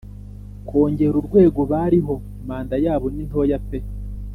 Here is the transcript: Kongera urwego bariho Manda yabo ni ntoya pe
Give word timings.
Kongera 0.67 1.15
urwego 1.21 1.61
bariho 1.71 2.13
Manda 2.47 2.75
yabo 2.85 3.05
ni 3.13 3.23
ntoya 3.27 3.59
pe 3.67 3.79